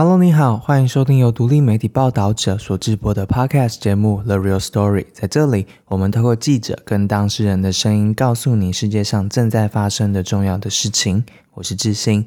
[0.00, 5.02] Hello，你好，欢迎收听由独立媒体报道者所制播的 Podcast 节目《The Real Story》。
[5.12, 11.24] 在这里，我们透过记者跟当事人的声音，告诉你世界上正在发生的重要的事情。
[11.54, 12.24] 我是志兴。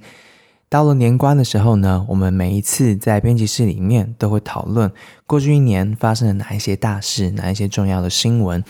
[0.67, 4.91] 到了年关的时候呢，我们每一次在编辑室里面都会讨论
[5.25, 8.61] 过去一年发生了哪一些大事，哪一些重要的新闻。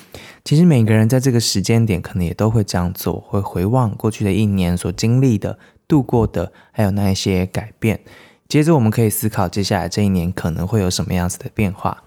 [0.45, 5.57] 其实每个人在这个时间点，可能也都会这样做，会回望过去的一年所经历的、
[5.87, 7.99] 度过的，还有那一些改变。
[8.51, 12.03] 接着，我们可以思考接下来这一年可能会有什么样子的变化。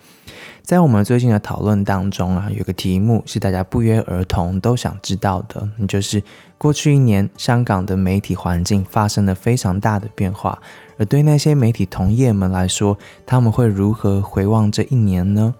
[0.61, 6.23] 在我们最近的讨论当中啊，有个题目是大家不约而同都想知道的，那就是
[6.59, 10.61] 过去一年香港的媒体环境发生了非常大的变化，
[10.99, 15.55] 而对那些媒体同业们来说，他们会如何回望这一年呢？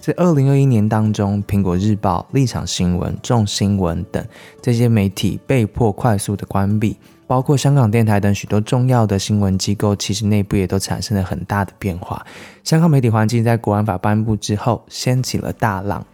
[0.00, 4.26] 在二零二一年当中，苹果日报、立场新闻、众新闻等
[4.60, 6.96] 这些媒体被迫快速的关闭。
[7.26, 12.24] 包括香港电台等许多重要的新闻机构，其实内部也都产生了很大的变化。
[12.62, 16.06] 香港媒体环境在国安法颁布之后掀起了大浪，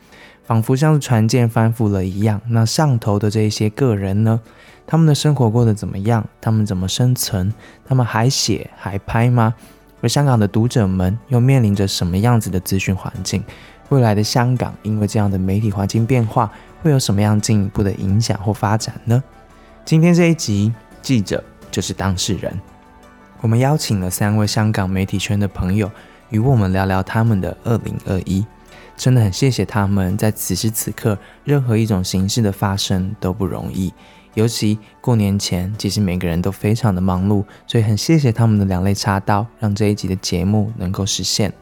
[0.45, 2.41] 仿佛像是船舰翻覆了一样。
[2.48, 4.41] 那上头的这一些个人呢，
[4.87, 6.27] 他们的生活过得怎么样？
[6.41, 7.53] 他们怎么生存？
[7.84, 9.55] 他们还写还拍吗？
[10.00, 13.44] 而香港的读者们又面临着什么样子的资讯环境？
[13.91, 16.50] 未来的香港因为这样的媒体环境变化，
[16.83, 19.22] 会有什么样进一步的影响或发展呢？
[19.84, 20.72] 今天这一集。
[21.03, 22.58] 记者就是当事人。
[23.41, 25.91] 我们邀请了三位香港媒体圈的朋友，
[26.31, 28.47] 与我们聊聊他们的二零二一。
[28.97, 33.92] 真的很谢谢他们在此时此刻，任何一种形式的发生都不容易。
[34.34, 41.53] 尤其过年前，其实每个人都非常的忙碌，所以很谢谢他们的两肋插刀，让这一集的节目能够实现。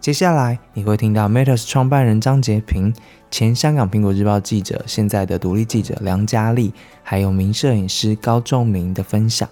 [0.00, 2.94] 接下来你会听到 Matters 创办人张杰平。
[3.30, 9.46] 前香港苹果日报记者，现在的独立记者梁嘉丽，还有名摄影师高仲明的分享。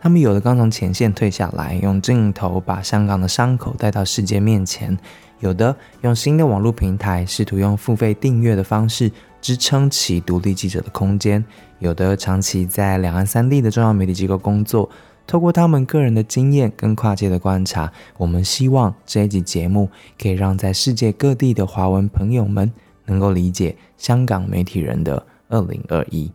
[0.00, 4.96] 他们有的刚从前线退下来，用镜头把香港的伤口带到世界面前；
[5.40, 9.10] 有的用新的网络平台，试图用付费订阅的方式
[9.40, 11.42] 支撑起独立记者的空间；
[11.80, 14.88] 有的长期在两岸三地的重要媒体机构工作。
[15.26, 19.88] 透过他们个人的经验跟跨界的观察，我们希望这一集节目
[20.20, 22.72] 可以让在世界各地的华文朋友们。
[23.06, 26.30] 能够理解香港媒体人的二零二一。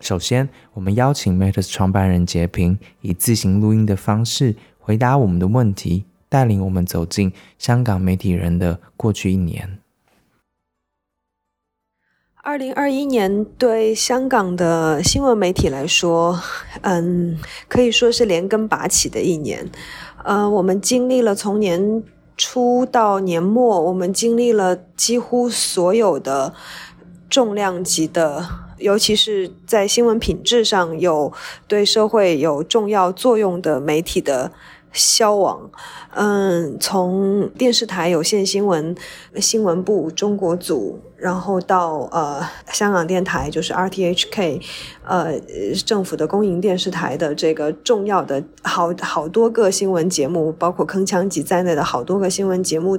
[0.00, 9.77] 首先，我们邀请 Matters 创办人杰平以自行录音的方式回答我们的问题，带领我们走进香港媒体人的过去一年。
[12.48, 16.40] 二零二一年对香港的新闻媒体来说，
[16.80, 17.36] 嗯，
[17.68, 19.70] 可以说是连根拔起的一年。
[20.24, 22.02] 呃，我们经历了从年。
[22.38, 26.54] 初到年末，我们经历了几乎所有的
[27.28, 28.48] 重量级的，
[28.78, 31.32] 尤其是在新闻品质上有
[31.66, 34.52] 对社会有重要作用的媒体的。
[34.92, 35.70] 消亡，
[36.14, 38.96] 嗯，从电视台有线新闻
[39.36, 44.62] 新闻部中国组，然后到呃香港电台，就是 RTHK，
[45.04, 45.38] 呃
[45.84, 52.98] 政府的公营电视台的这个重要的好好多个新闻节目，包括铿锵集在内的好多个新闻节目，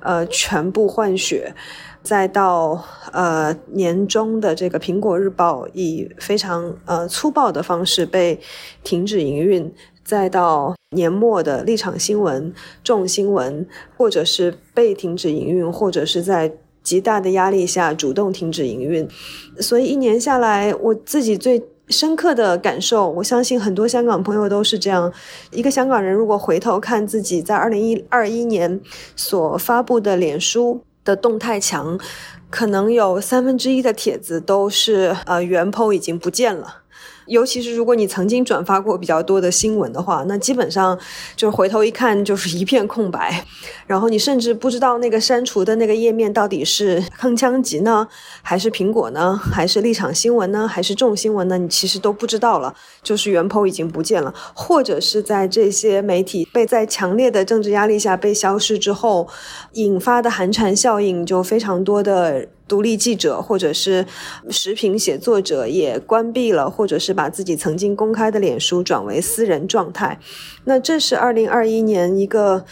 [0.00, 1.54] 呃全部换血，
[2.02, 8.40] 再到呃年终的这个苹果日报以非常呃粗暴的方式被
[8.82, 9.72] 停止营运。
[10.08, 12.50] 再到年末的立场新闻、
[12.82, 16.50] 重新闻，或者是被停止营运，或者是在
[16.82, 19.06] 极大的压力下主动停止营运，
[19.60, 25.12] 所以一年下来，我自己最深刻的感受，我相信很多香港朋友都是这样。
[25.50, 28.80] 一个香港人如果回头看自己在二零一二一年
[29.14, 32.00] 所发布的脸书的动态墙，
[32.48, 36.84] 可能有三分之一的帖子都是呃原 po 已经不见了。
[37.28, 40.98] 尤其是如果你曾经转发过比较多的新闻的话，那基本上
[41.36, 43.44] 就是回头一看就是一片空白，
[43.86, 48.08] 然后你甚至不知道那个删除的那个页面到底是铿锵集呢，
[48.42, 51.58] 还是苹果呢，还是立场新闻呢，还是众新闻呢？
[51.58, 59.28] 你其实都不知道了，就是原 po 已经不见了，或者是在这些媒体被在强烈的政治压力下被消失之后，
[59.74, 62.48] 引发的寒蝉效应就非常多的。
[62.68, 64.04] 独立记者或者是
[64.50, 70.20] 时评写作者也关闭了，或者是把自己曾经公开的脸书转为私人状态。
[70.64, 72.64] 那这是二零二一年一个，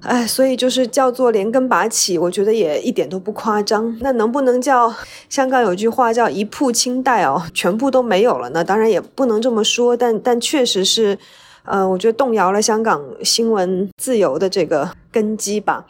[0.00, 3.98] 哎，所以就是叫做连根拔起，我觉得也一点都不夸张。
[4.00, 4.94] 那能不能叫
[5.28, 8.62] 香港有句话叫一铺清代哦，全部都没有了呢？
[8.62, 11.18] 当然也不能这么说，但但确实是，
[11.64, 15.84] 呃，我觉得动摇了香港新闻自由的这个根基吧。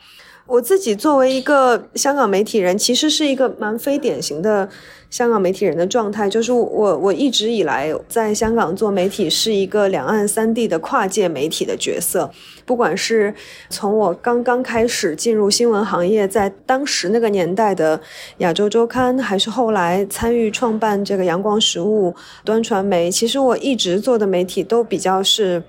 [0.46, 4.68] 我自己作为一个香港媒体人，其实是一个蛮非典型的
[5.10, 6.30] 香港媒体人的状态。
[6.30, 12.30] 就是我我一直以来在香港做媒体，是一个两岸三地的跨界媒体的角色。
[12.64, 13.34] 不管是
[13.70, 17.98] 从我刚刚开始进入新闻行业，在当时那个年代的
[18.38, 22.14] 《亚洲周刊》，还是后来参与创办这个阳光实务
[22.44, 25.64] 端传媒，其实我一直做的媒体都比较是。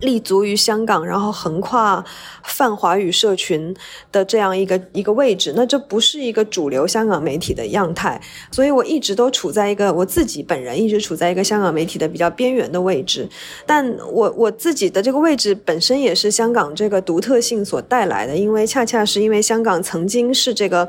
[0.00, 2.04] 立足于香港，然后横跨
[2.42, 3.74] 泛华语社群
[4.10, 8.20] 的这样一个一个位置，那这不是一个主流香港媒体的样态，
[8.50, 13.28] 所以我一直都处在一个我自己本人一直处在一个香港媒体的比较边缘的位置，
[13.66, 20.88] 但我我自己的这个位置本身也是香港这个独特性所带来的，因为恰恰是因为香港曾经是这个。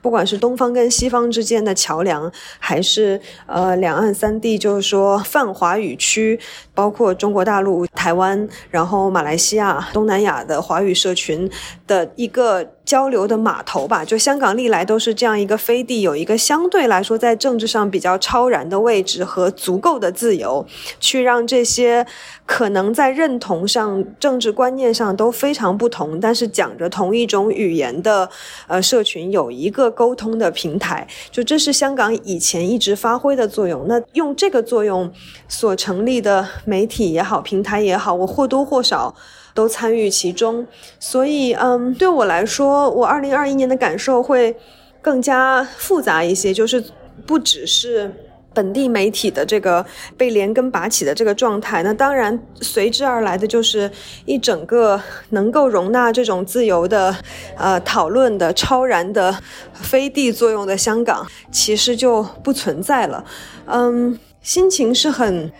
[0.00, 6.38] 不管是东方跟西方之间的桥梁，还是呃两岸三地，就是说泛华语区，
[6.74, 11.50] 包括中国大陆、台湾，然后马来西亚、东南亚的华语社群
[11.86, 12.75] 的一个。
[12.86, 20.64] 交流的码头吧，就香港历来都是这样一个飞地，有一个相对来说在政治上比较超然的位置和足够的自由，
[21.00, 22.06] 去让这些
[22.46, 28.30] 可能在认同上、政治观念上都非常不同，但是讲着同一种语言的
[28.68, 31.04] 呃社群有一个沟通的平台。
[31.32, 33.84] 就这是香港以前一直发挥的作用。
[33.88, 35.12] 那用这个作用
[35.48, 39.12] 所成立的媒体也好，平台也好，我或多或少。
[39.56, 40.66] 都参与其中，
[41.00, 44.54] 所以，嗯，对我来说，我二零二一年的感受会
[45.00, 46.84] 更加复杂一些，就是
[47.26, 48.12] 不只是
[48.52, 53.90] 本地媒体的这个被连根拔起的这个状态，那当然随之而来的就是
[54.26, 55.00] 一整个
[55.30, 57.16] 能够容纳这种自由的、
[57.56, 59.34] 呃讨论的、超然的
[59.72, 63.24] 飞地作用的香港，其实就不存在了。
[63.64, 65.50] 嗯，心情是很。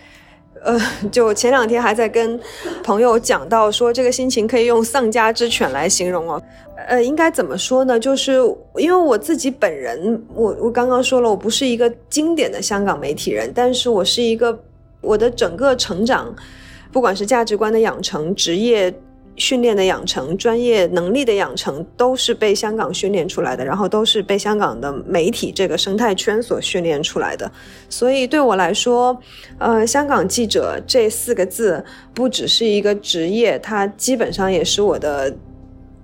[0.67, 0.77] 呃，
[1.09, 2.37] 就前两天还在跟
[2.83, 6.41] 朋友讲到说，这个心情可以用丧家之犬来形容哦。
[6.87, 7.97] 呃，应该怎么说呢？
[7.97, 8.33] 就是
[8.75, 14.57] 因为我自己本人，我我刚刚说了，我不是一个经典的香港媒体人，但是我是一个
[15.01, 16.35] 我的整个成长，
[16.91, 18.93] 不管是价值观的养成，职业。
[19.37, 27.49] 训练的养成、专业能力的养成，都是被香港训练出来的，然后都是被香港的媒体这个生态圈所训练出来的。
[27.87, 29.17] 所以对我来说，
[29.59, 35.33] 呃，香港记者这四个字不只是一个职业，它基本上也是我的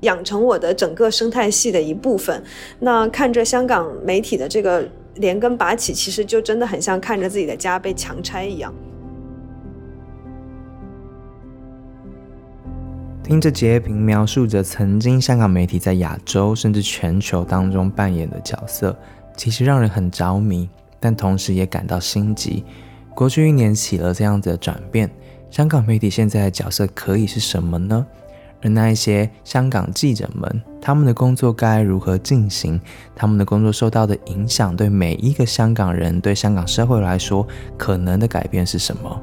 [0.02, 2.44] 养成我的整个生态系的一部分。
[2.80, 8.72] 那看着香港媒体的这个连根拔起，其实就真的很像看着自己的家被强拆一样。
[13.24, 18.96] 听着截屏描述着曾经香港媒体在亚洲甚至全球当中扮演的角色，
[19.38, 22.66] 其实让人很着迷，但同时也感到心急。
[23.16, 25.10] 过去一年起了这样子的转变，
[25.50, 28.06] 香港媒体现在的角色可以是什么呢？
[28.62, 32.80] 而那一些香港记者们，他们的工作该如何进行？
[33.16, 37.48] 他们的工作受到的影响，对每一个香港人，对香港社会来说，
[37.78, 39.22] 可能的改变是什么？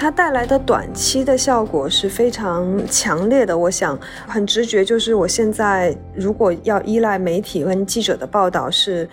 [0.00, 3.56] 它带来的短期的效果是非常强烈的。
[3.56, 9.06] 我想很直觉，就是我现在如果要依赖媒体跟记者的报道，是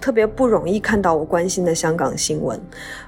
[0.00, 2.58] 特别不容易看到我关心的香港新闻。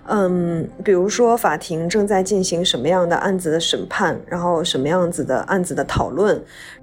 [0.08, 6.38] 嗯，比如说法庭正在进行什么样的案子的审判，然后什么样子的案子的讨论，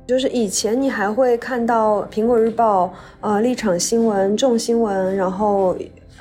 [0.07, 2.87] 就是以前你还会看到《苹果日报》、
[3.19, 5.77] 呃立场新闻、众新闻，然后。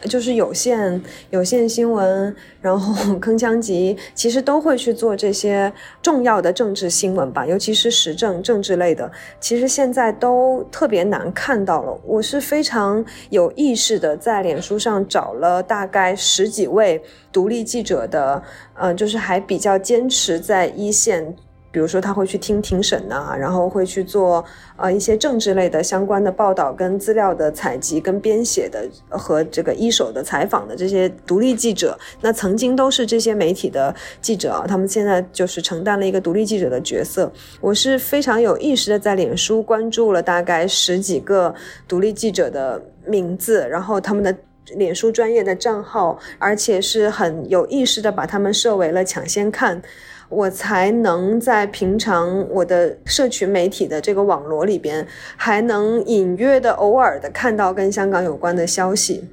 [0.08, 12.00] 就是有线有线新闻，然后 铿锵集，其实都会去做这些重要的政治新闻吧，尤其是时政政治类的，其实现在都特别难看到了。
[12.04, 17.02] 我是非常有意识的在脸书上找了大概十几位
[17.32, 18.42] 独立记者的，
[18.74, 21.36] 呃，就是还比较坚持在一线。
[21.72, 24.44] 比如说，他会去听庭审呐，然后会去做
[24.76, 37.30] 呃一些政治类的相关的报道、跟资料的采集、跟编写的和这个一手的采访的这些独立记者，那曾经都是这些媒体的记者，他们现在就是承担了一个独立记者的角色。
[37.60, 41.54] 我是非常有意识的在脸书关注了大概十几个
[41.86, 44.36] 独立记者的名字，然后他们的
[44.74, 49.80] 脸书专业的账号，而且是很有意识的把他们设为了抢先看。
[50.30, 55.06] 我才能在平常我的社群媒体的这个网络里边，
[55.36, 59.24] 还能隐约的、偶尔的看到跟香港有关的消息。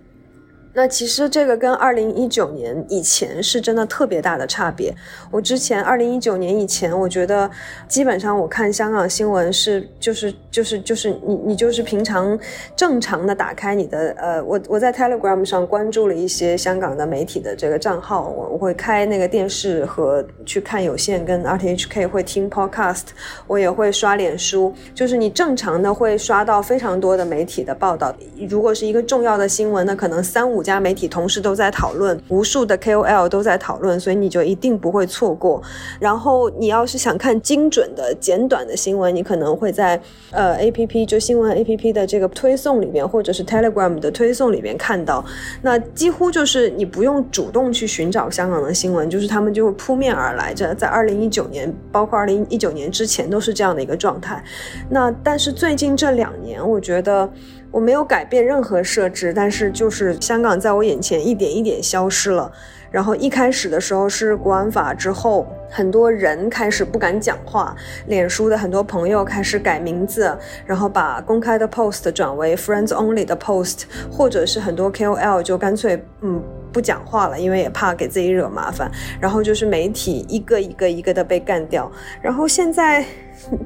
[0.78, 4.94] 那其实这个跟二零一九年以前是真的特别大的差别。
[5.32, 7.50] 我之前二零一九年以前，我觉得
[7.88, 12.38] 基本上我看香港新闻是就是就是就是你你就是平常
[12.76, 23.06] 正常的打开你的呃，我我在 Telegram 上关注了一些香港的媒体的这个账号，我我会开那个电视和去看有线跟 RTHK 会听 Podcast，
[23.48, 28.16] 我也会刷脸书，就是你正常的会刷到非常多的媒体的报道。
[28.48, 30.67] 如果是一个重要的新闻，那可能三五。
[30.68, 35.62] 家媒体同时都在讨论，无数的 KOL 都在讨论，所以你就一定不会错过。
[36.00, 40.00] 然后你要是想看精准的、简短的新闻，你可能会在
[40.32, 45.24] 呃 APP 就新闻 APP 的这个推送里面，或者是 Telegram 的推送里面看到。
[45.62, 50.54] 那几乎就是你不用主动去寻找香港的新闻，就是他们就会扑面而来。
[50.54, 54.44] 这在二零一九年，包括二零一九年之前都是这样的一个状态。
[54.90, 57.30] 那但是最近这两年，我觉得。
[57.72, 62.52] 我没有改变任何设置，但是就是香港在我眼前一点一点消失了。
[62.90, 67.76] 然后一开始的时候是国安法之后，很多人开始不敢讲话，
[68.08, 78.90] 脸书的很多朋友开始改名字，然后把公开的 post 转为 friends only 的 post，或者是很多 KOL 就干脆嗯不讲话了，因为也怕给自己惹麻烦。
[79.20, 81.92] 然后就是媒体一个一个一个的被干掉。
[82.22, 83.06] 然后现在。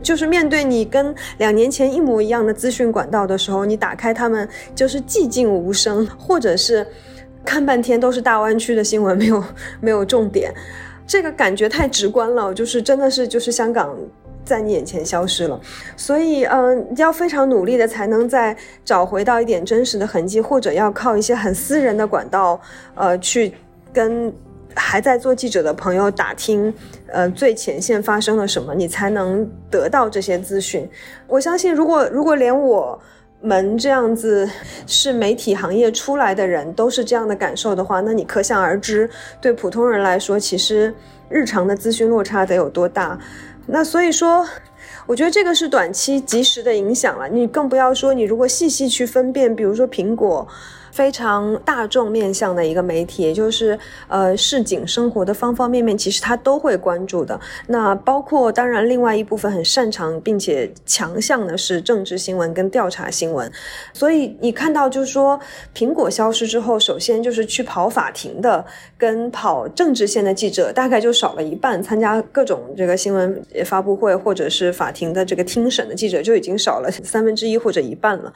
[0.02, 6.86] 就是面对你跟两年前一模一样的资讯管道的时候，你打开它们就是寂静无声，或者是
[7.44, 9.44] 看半天都是大湾区的新闻，没有
[9.80, 10.54] 没有重点，
[11.08, 13.96] 这个感觉太直观了，就是真的是就是香港
[14.44, 15.60] 在你眼前消失了，
[15.98, 22.60] 所以嗯，要非常努力的才能再找回到一点真实的痕迹，或者要靠一些很私人的管道，
[22.96, 23.54] 呃，去
[23.94, 24.34] 跟。
[24.76, 26.74] 还在做记者的朋友打听，
[27.08, 30.90] 呃，最前线发生了什么，你才能得到这些资讯。
[31.28, 33.00] 我相信，如果如果连我
[33.42, 34.50] 们这样子
[34.86, 39.10] 是媒体行业出来的人都是这样的感受的话，那你可想而知，
[39.40, 40.94] 对普通人来说，其实
[41.30, 43.18] 日常的资讯落差得有多大。
[43.68, 44.48] 那所以说，
[45.06, 47.28] 我觉得这个是短期及时的影响了。
[47.28, 50.48] 你更不要说，你如果细细去分辨，比如说苹果。
[50.92, 57.40] 非常大众面向的一个媒体，也就是呃市井生活的方方面面，其实他都会关注的。
[57.68, 63.52] 那包括当然，另外一部分很擅长并且强项的是政治新闻跟调查新闻。
[63.94, 65.40] 所以你看到，就是说
[65.76, 68.64] 苹果消失之后，首先就是去跑法庭的
[68.98, 71.82] 跟跑政治线的记者，大概就少了一半。
[71.82, 78.32] 参加各种这个新闻发布会或者是法庭的这个听审的记者就已经少了三分之一或者一半了。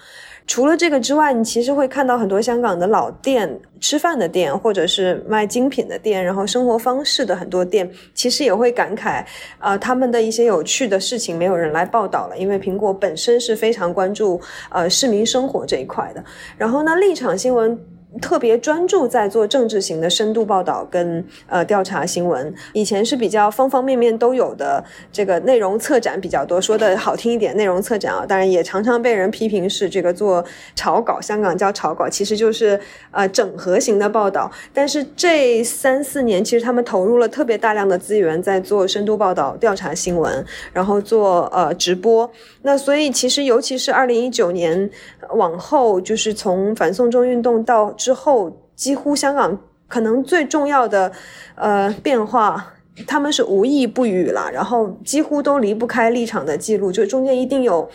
[0.47, 9.25] 除了这个之外，你其实会看到很多香港的老店、吃饭的店，或者是卖精品的店，然后生活方式的很多店，其实也会感慨，
[9.57, 16.23] 啊，他们的一些有趣的事情没有人来报道了，因为苹果本身是非常关注呃市民生活这一块的。
[16.57, 17.77] 然后呢，立场新闻。
[18.21, 24.81] 特别专注在做政治型的深度报道跟呃调查新闻，以前是比较方方面面都有的
[25.11, 30.43] 这个内容策展比较多，说的好听一点，内容策展啊，当然也常常被人批评是这个做
[30.75, 32.79] 草稿，香港叫草稿，其实就是
[33.11, 34.49] 呃整合型的报道。
[34.73, 42.31] 但是这三四年，其实他们投入了特别大量的资源在做深度报道、调查新闻，然后做呃直播。
[42.61, 44.89] 那所以其实尤其是二零一九年
[45.31, 47.93] 往后，就是从反送中运动到。
[48.05, 51.11] 之后，几乎香港可能最重要的
[51.55, 52.73] 呃变化，
[53.07, 57.89] 他们是无意不语了，然后几乎都离不开立场的记录，就中间一定有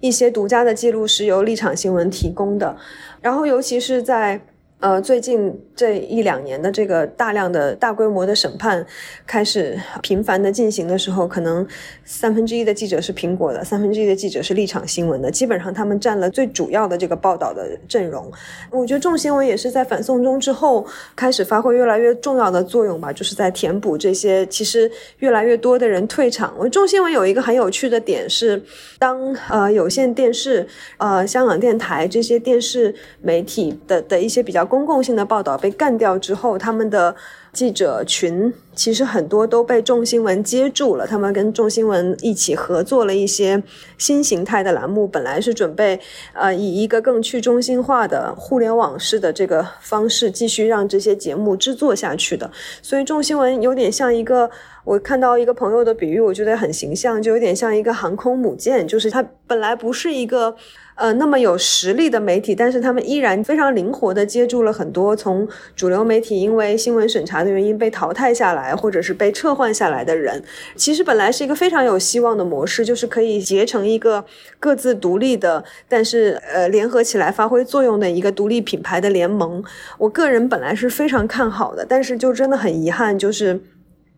[0.00, 2.76] 一些独家的记录是由立场新闻提供的，
[3.20, 4.40] 然后尤其是在。
[4.82, 8.84] 呃，最近这一两年的这个大量的大规模的审判
[9.24, 11.64] 开始频繁的进行的时候，可能
[12.04, 18.28] 三分之一的记者是苹果的，三分之一的记者是立场新闻的，基本上他们占了最主要的这个报道的阵容。
[18.72, 20.84] 我觉得众新闻也是在反送中之后
[21.14, 26.52] 开始发挥越来越重要的作用吧，就是在填补这些其实越来越多的人退场。
[26.58, 28.60] 我众新闻有一个很有趣的点是，
[28.98, 34.68] 当呃有线电视、呃香港电台这些电视媒体的的一些比较。
[34.72, 37.14] 公共性的报道被干掉之后，他们的
[37.52, 41.06] 记者群其实很多都被众新闻接住了。
[41.06, 43.62] 他们跟众新闻一起合作了一些
[43.98, 46.00] 新形态的栏目，本来是准备
[46.32, 52.50] 呃以一个更去中心化的互联网式的这个方式继续让这些节目制作下去的。
[52.80, 54.50] 所以众新闻有点像一个
[54.84, 60.56] 我看到一个朋友的比喻，我觉得很形象，就有点像一个航空母舰，就是它本来不是一个。
[60.94, 70.42] 呃，那么有实力的媒体，但是他们依然非常灵活地接住了很多从主流媒体因为新闻审查的原因被淘汰下来，或者是被撤换下来的人。
[70.76, 74.24] 其实本来是一个非常有希望的模式，就是可以结成一个
[74.58, 79.62] 各自独立的，但是呃联合起来发挥作用的一个独立品牌的联盟。
[79.98, 83.60] 我个人本来是非常看好的，但是就真的很遗憾，就是。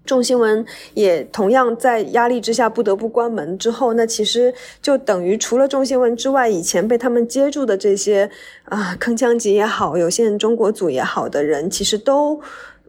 [0.07, 0.62] 众新闻
[0.93, 4.52] 也同样在压力之下不得不关门之后，那其实
[4.83, 8.28] 就等于除了众新闻之外，以前被他们接住的这些
[8.66, 12.38] 啊铿锵集也好，有线中国组也好的人，其实都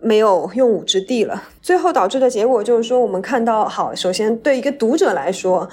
[0.06, 1.42] 没有用武之地了。
[1.64, 5.68] 最后导致的结果就是说，我们看到，好，首先对一个读者来说，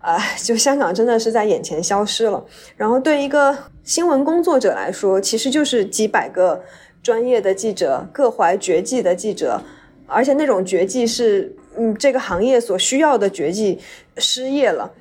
[0.00, 2.44] 啊，就香港真的是在眼前消失了。
[2.76, 6.62] 然后对一个新闻工作者来说，其实就是几百个
[7.02, 9.62] 专业的记者，各怀绝技的记者。
[10.06, 13.78] 而且那种绝技是，嗯，这个行业所需要的绝技，
[14.18, 14.92] 失业了，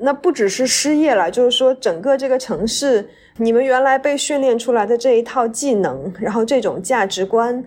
[0.00, 7.64] 那不只是失业了，就是说整个这个城市，你们原来被训练出来的这一套技能，然后这种价值观，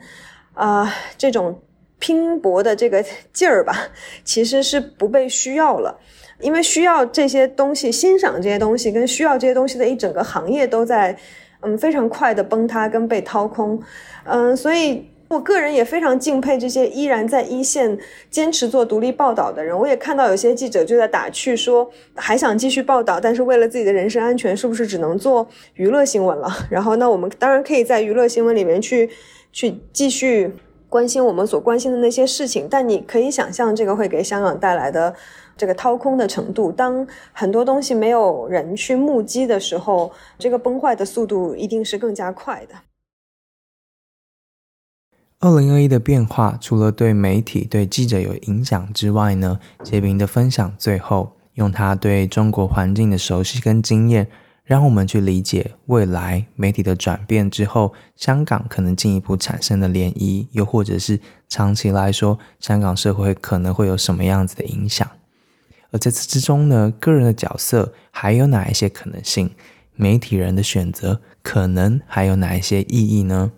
[0.59, 1.61] 啊，这种
[1.99, 3.73] 拼搏的这个劲儿吧，
[4.25, 5.97] 其实是不被需要了，
[6.41, 11.17] 因为需要这些东西，欣赏这些东西，跟需要这些东西的一整个行业都在，
[11.61, 13.81] 嗯，非常快的崩塌跟被掏空，
[14.25, 15.09] 嗯，所以。
[15.29, 17.95] 我个人也非常敬佩这些依然在一线
[18.31, 19.77] 坚持做独立报道的人。
[19.77, 26.49] 我也看到有些记者就在打趣说，还想继续报道，但是为了自己的人身安全，是不是只能做娱乐新闻了？
[26.67, 29.07] 然后，那我们当然可以在娱乐新闻里面去
[29.51, 30.53] 去继续
[30.87, 32.67] 关心我们所关心的那些事情。
[32.69, 35.15] 但你可以想象，这个会给香港带来的
[35.57, 36.71] 这个掏空的程度。
[36.71, 42.75] 当很多东西没有人去目击的时候，这个崩坏的速度一定是更加快的。
[45.41, 49.57] 二零二一的变化，除了对媒体、对记者有影响之外呢？
[49.81, 54.29] 杰平的分享最后用他对中国环境的熟悉跟经验，
[54.69, 65.09] 让我们去理解未来媒体的转变之后，香港可能进一步产生的涟漪，又或者是长期来说，香港社会可能会有什么样子的影响。
[65.89, 69.49] 而在此之中呢，个人的角色还有哪一些可能性？
[69.95, 73.51] 媒体人的选择可能还有哪一些意义呢？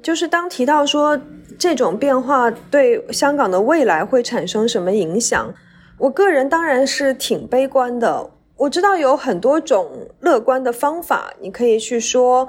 [0.00, 1.20] 就是当提到说
[1.58, 5.52] 这种变化对香港的未来会产生什么影响，
[5.98, 8.30] 我个人当然是挺悲观的。
[8.58, 9.88] 我知道有很多种
[10.20, 12.46] 乐观的方法，你可以去说，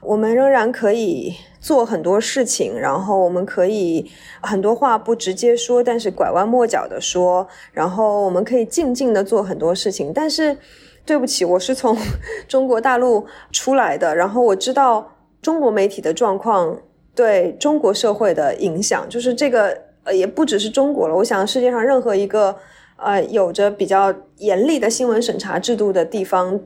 [0.00, 10.10] 我们仍然可以做很多事情，然后我们可以很多话不直接说，但是拐弯抹角的说，然后我们可以静静的做很多事情。
[10.14, 10.56] 但是
[11.04, 11.96] 对不起，我是从
[12.48, 15.12] 中国大陆出来的，然后我知道
[15.42, 16.78] 中国媒体的状况。
[17.12, 21.14] 对中国社会的影响，就是这个呃，也不只是中国了。
[21.14, 22.56] 我想世界上任何一个
[23.00, 26.60] 呃有着比较严厉的新闻审查制度的地方，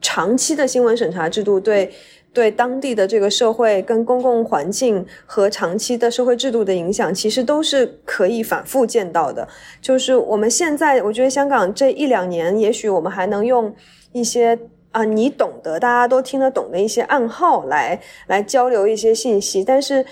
[0.00, 1.90] 长期的新闻审查制度对
[2.32, 9.46] 对当地的这个社会跟公共环境和长期的社会制度的影响，其实都是可以反复见到的。
[9.80, 13.74] 就是我们现在，我觉得香港这一两年，也许我们还能用
[14.12, 14.58] 一些。
[14.90, 20.02] 啊，你懂得，大家都听得懂的一些暗号来来交流一些信息，但是，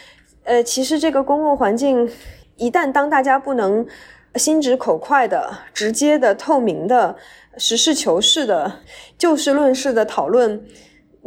[0.45, 2.07] 呃，其实这个公共环境，
[2.57, 3.85] 一旦当大家不能
[4.37, 7.17] 心直口快的、直接的、透明的、
[7.57, 8.81] 实事求是的、
[9.17, 10.65] 就事论事的讨论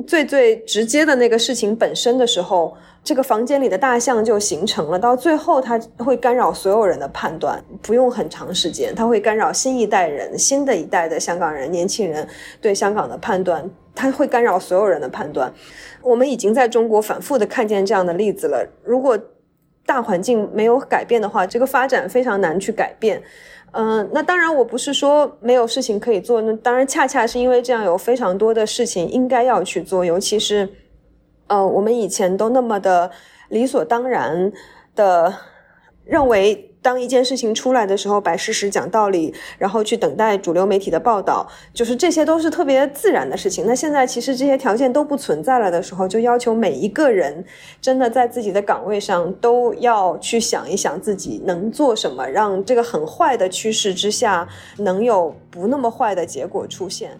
[0.07, 2.75] 最最直接的那个事情本身的时候。
[3.01, 12.27] 这个房间里的大象就形成了，到最后它会干扰所有人的判断，不用很长时间，它会干扰新一代人、新的一代的香港人、年轻人
[12.59, 15.51] 对香港的判断，它会干扰所有人的判断。
[16.03, 18.67] 我们已经在中国反复的看见这样的例子了。
[18.83, 19.17] 如果
[19.89, 23.19] 大环境没有改变的话，这个发展非常难去改变。
[23.71, 30.69] 嗯，那当然我不是说没有事情可以做，那当然恰恰是因为这样有非常多的事情应该要去做，尤其是。
[31.47, 33.09] 呃，我们以前都那么的
[33.47, 34.51] 理所当然
[34.95, 35.33] 的
[36.05, 43.65] 认为，当一件事情出来的时候，摆事实、讲道理，然后去等待主流媒体的报道，就是这些都是特别自然的事情。
[43.67, 47.43] 那现在其实这些条件都不存在了的时候，就要求每一个人
[47.81, 57.19] 真的在自己的岗位上都要去想一想自己能做什么，让这个很坏的趋势之下能有不那么坏的结果出现。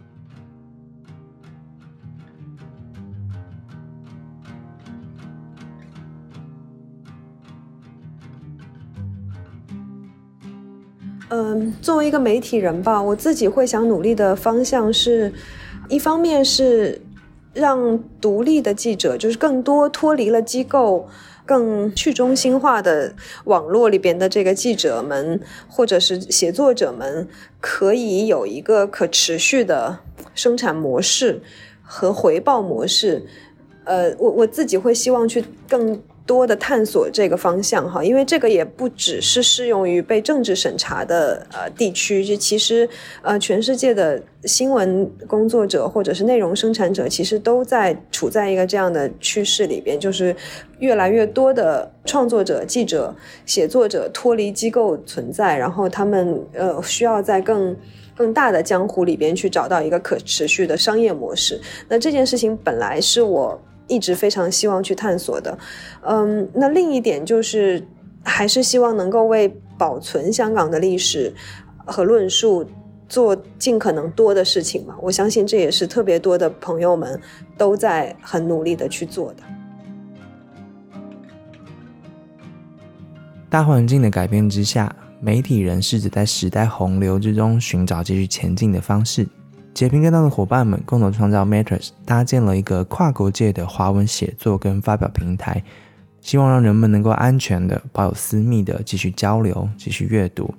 [11.31, 15.31] 嗯，作为一个媒体人吧，我自己会想努力的方向是，
[15.87, 16.99] 一方面是
[17.53, 21.07] 让独立的记者，就是更多脱离了机构、
[21.45, 23.13] 更去中心化的
[23.43, 27.27] 网络里边的这个记者们，或者是写作者们，
[27.61, 29.99] 可以有一个可持续的
[30.33, 31.43] 生产模式
[31.83, 33.27] 和回报模式。
[33.83, 36.01] 呃，我我自己会希望去更。
[36.29, 42.87] 多的探索这个方向哈，因为这个也不只是适用于被政治审查的呃地区，就其实
[43.23, 50.35] 呃全世界的新闻工作者或者是内容生产者，其实都在处在一个这样的趋势里边，就是
[50.77, 53.11] 越来越多的创作者、记者、
[53.47, 57.75] 写作者脱离机构存在，然后他们呃需要在更
[58.15, 61.59] 更大的江湖里边去找到一个可持续的商业模式。
[61.87, 63.59] 那这件事情本来是我。
[63.89, 65.57] 一直非常希望去探索的，
[66.03, 67.85] 嗯，那另一点就是，
[68.23, 71.33] 还是希望能够为保存香港的历史
[71.85, 72.65] 和论述
[73.09, 74.95] 做尽可能多的事情嘛。
[75.01, 77.19] 我相信这也是特别多的朋友们
[77.57, 79.43] 都在很努力的去做的。
[83.49, 89.27] 大环境的改变之下，媒体人试着在时代洪流之中寻找继续前进的方式。
[89.73, 95.63] 截屏跟他的伙伴们共同创造 Matters，搭建了一个跨国界的华文写作跟发表平台，
[96.19, 100.53] 希望让人们能够安全的、保有私密的继续交流、继续阅读。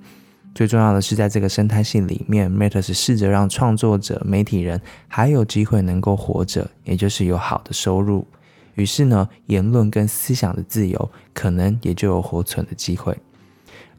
[0.55, 8.25] 最重要的是，在这个生态系里面，Matters 试着让创作者、媒体人还有机会能够活着，也就是有好的收入。
[8.75, 13.15] 于是呢，言论跟思想的自由可能也就有活存的机会。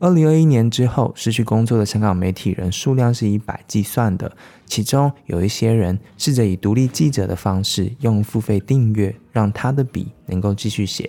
[0.03, 4.33] 二零二一年之后，失去工作的香港媒体人数量是以百计算的。
[4.67, 11.09] 其中有一些人试着以独立记者的方式，用付费订阅，让他的笔能够继续写。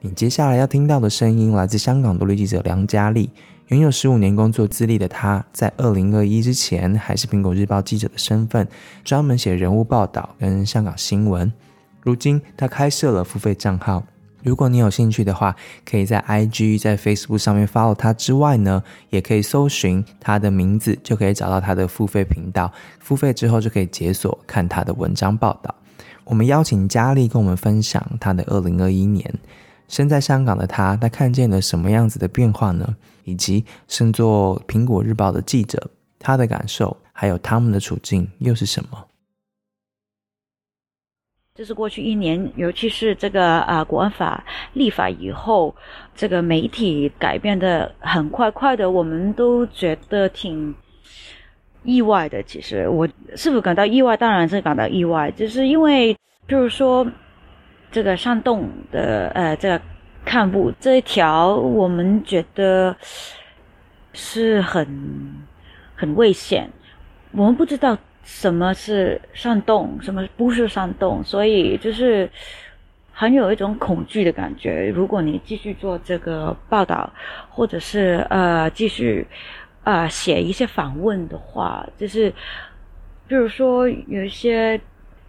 [0.00, 3.30] 你接下来要听到的声音来自香港独立记者梁嘉丽。
[3.68, 8.66] 拥有十五年工作资历的他，在二零二一之前还是苹果日报记者的身份，
[9.04, 11.52] 专门写人物报道跟香港新闻。
[12.02, 14.02] 如今他开设了付费账号。
[14.42, 22.72] 如果你有兴趣的话，可以在 IG、在 Facebook 上面 follow 他之外呢，也可以搜寻他的名字，就可以找到他的付费频道。
[22.98, 25.74] 付费之后就可以解锁看他的文章报道。
[26.24, 29.32] 我们邀请佳丽跟我们分享他的二零二一年。
[29.88, 32.96] 身在香港的他，他看见了什么样子的变化呢？
[33.24, 39.06] 以及身做苹果日报的记者，他的感受，还有他们的处境又是什么？
[41.62, 45.72] 就是过去一年，尤其是这个啊国安法立法以后，
[46.12, 50.74] 这个媒体改变的很快快的，我们都觉得挺
[51.84, 52.42] 意外的。
[52.42, 54.16] 其实我是否感到意外？
[54.16, 56.12] 当然是感到意外，就是因为，
[56.48, 57.06] 譬如说
[57.92, 59.80] 这个煽动的呃这个
[60.24, 62.96] 看部这一条，我们觉得
[64.12, 64.84] 是很
[65.94, 66.68] 很危险，
[67.30, 67.96] 我们不知道。
[68.22, 71.22] 什么是煽动，什么不是煽动？
[71.24, 72.30] 所以就是
[73.12, 74.90] 很有一种恐惧的感觉。
[74.94, 77.12] 如果你继续做这个报道，
[77.50, 79.26] 或者是呃继续
[79.84, 82.30] 呃写一些访问的话，就是
[83.26, 84.80] 比如说有一些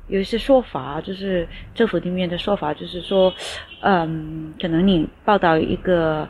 [0.07, 3.33] 有一些说法，就是政府里面的说法，就是说，
[3.81, 6.27] 嗯，可能你报道一个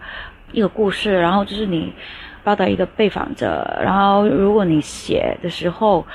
[0.52, 1.92] 一个故事，然后就是你
[2.44, 6.06] 报道一个被访者，然后如果你写的时候。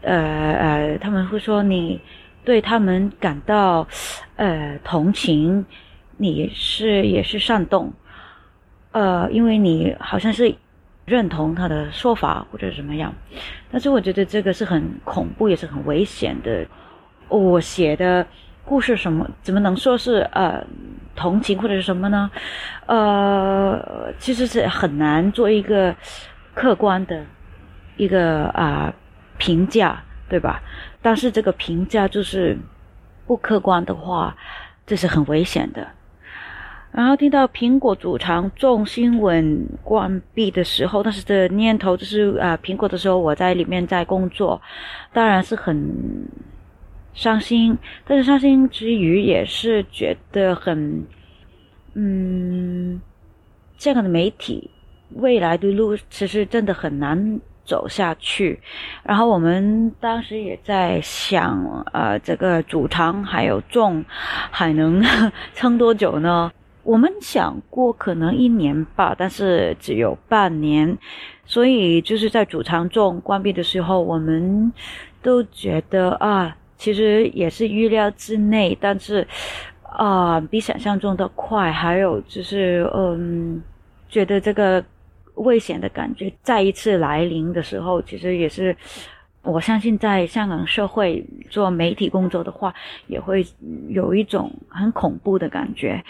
[0.00, 2.00] 呃呃，他们会说你
[2.44, 3.84] 对他们感到
[4.36, 5.66] 呃同情，
[6.16, 7.92] 你是也是煽动，
[8.92, 10.54] 呃，因为你好像是
[11.04, 13.12] 认同他的说法或者怎么样，
[13.72, 16.64] 但是我觉得这个是很恐怖，也是很危险的。
[17.28, 18.24] 我写的
[18.68, 20.62] 故事什么怎么能说是呃
[21.16, 22.30] 同情或者是什么呢？
[22.86, 25.94] 呃，其实是很难做一个
[26.54, 27.24] 客观的
[27.96, 28.92] 一个啊。
[29.40, 30.60] 评价对吧？
[31.00, 32.58] 但是这个评价就是
[33.24, 34.36] 不客观的话，
[34.84, 35.86] 这是很危险的。
[36.90, 44.60] 然后听到苹果主场众新闻关闭的时候，但是这念头就是啊，苹果的时候我在里面在工作，
[45.12, 45.88] 当然是很
[47.18, 47.76] 伤心。
[48.06, 51.04] 但是伤心之余，也是觉得很
[51.94, 53.00] 嗯，
[53.76, 54.70] 这样的媒体
[55.14, 57.40] 未来的路其实真的很难。
[57.68, 58.58] 走下去，
[59.02, 64.02] 然后我们当时也在想，呃，这个主场还有众
[64.50, 65.04] 还能
[65.52, 66.50] 撑多久呢？
[66.82, 70.96] 我们想过可能一年吧，但是只有半年，
[71.44, 74.72] 所以就是在主场众关闭的时候，我们
[75.22, 79.26] 都觉得啊，其实也是预料之内，但是
[79.82, 83.62] 啊，比想象中的快，还有就是嗯，
[84.08, 84.82] 觉得这个。
[85.42, 88.76] 危险的感觉再一次来临的时候，其实也是
[89.42, 92.74] 我相信在香港社会做媒体工作的话，
[93.06, 93.46] 也会
[93.88, 96.02] 有一种很恐怖的感觉。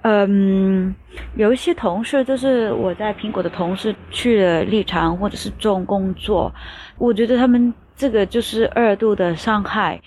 [0.00, 0.94] 嗯，
[1.36, 6.50] 有一些同事，就是我在苹果的同事去了立场或者是做工作，
[6.96, 10.00] 我觉得他们这个就是二度的伤害。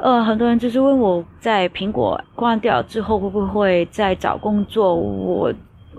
[0.00, 5.52] 呃，很多人就是问我在苹果关掉之后会不会再找工作，我。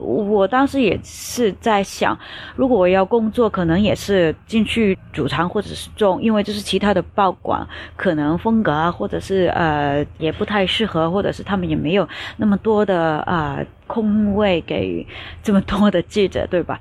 [0.04, 2.18] 我当时也是在想，
[2.56, 15.06] 如果我要工作，可能也是进去主场或者是中，因为就是其他的报馆可能风格啊，或者是呃也不太适合，或者是他们也没有那么多的啊空位给
[15.44, 16.80] 这么多的记者，对吧？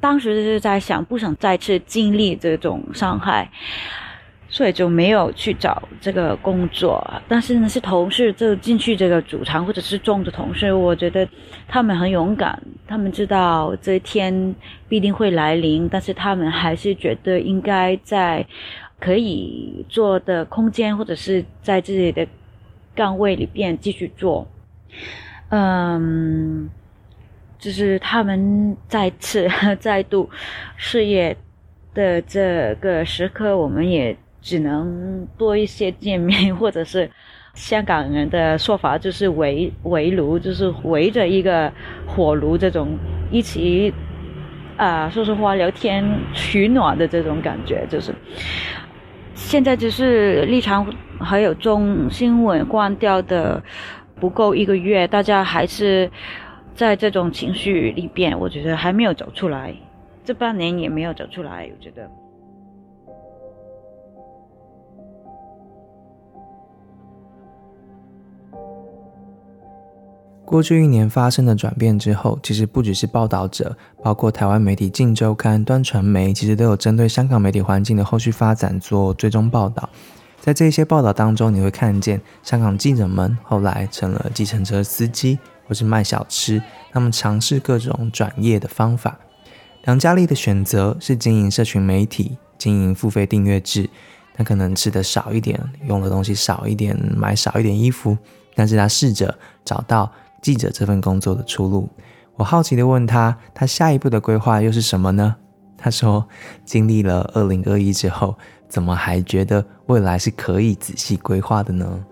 [0.00, 3.50] 当时就是在想，不想再次经历这种伤害。
[4.48, 11.28] 所以就没有去找这个工作，但是呢，是同事就进去这个主场或者是中的同事，我觉得
[11.66, 14.54] 他们很勇敢，他们知道这一天
[14.88, 18.46] 必定会来临，但是他们还是觉得应该在
[19.00, 22.26] 可以做的空间或者是在自己的
[22.94, 24.46] 岗位里边继续做，
[25.48, 26.70] 嗯，
[27.58, 29.48] 就是他们再次
[29.80, 30.28] 再度
[30.76, 31.36] 事业
[31.94, 34.16] 的这个时刻，我们也。
[34.42, 37.10] 只能多一些见面，或者是
[37.54, 41.72] 香港人的说法就是围围炉，就是围着一个
[42.06, 42.96] 火炉这种
[43.32, 43.92] 一起
[44.76, 48.14] 啊说说话、聊天、取暖的这种感觉，就是
[49.34, 50.86] 现在只是立场
[51.18, 53.60] 还有中新闻关掉的
[54.20, 56.08] 不够一个月，大家还是
[56.76, 59.74] 在这种情绪里边，我觉得还没有走出来，
[60.22, 62.06] 这半年也没有走出来，我觉得。
[70.44, 79.88] 过去一年发生的转变之后，其实不只是报道者，包括台湾媒体《镜周刊》、端传媒，其实都有针对香港媒体环境的后续发展做追踪报道。
[80.38, 85.36] 在这些报道当中，你会看见香港记者们后来成了计程车司机
[85.66, 89.18] 或是卖小吃，他们尝试各种转业的方法。
[89.84, 93.88] 梁嘉丽的选择是经营社群媒体，经营付费订阅制，
[94.34, 98.16] 他可能吃的少一点，用的东西少一点，买少一点衣服，
[98.54, 100.12] 但是他试着找到。
[100.42, 101.88] 记者这份工作的出路，
[102.36, 105.34] 我好奇的问他，他下一步的规划又是什么呢？
[105.76, 106.28] 他说，
[106.64, 108.36] 经历了二零二一之后，
[108.68, 112.04] 怎么还觉得未来是可以仔细规划的呢？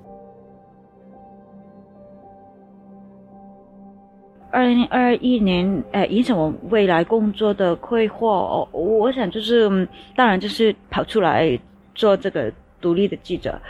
[4.55, 11.59] 二零二一年，呃，影响我未来工作的规划，我想就是，当然就是跑出来
[11.95, 13.61] 做这个独立的记者，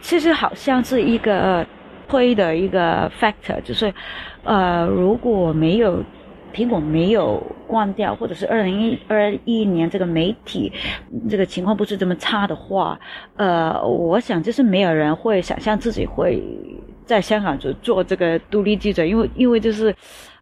[0.00, 1.66] 其实好像是一个。
[2.08, 3.94] 推的一个 factor 就是，
[4.42, 6.02] 呃，如果没有
[6.52, 10.72] 苹果没有关掉，或者是二零二一年这个媒体
[11.28, 12.98] 这个情况不是这么差的话，
[13.36, 16.42] 呃，我想就是没有人会想象自己会
[17.10, 19.92] 在香港做做这个独立记者，因为因为就是，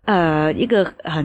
[0.04, 1.24] 呃，一个很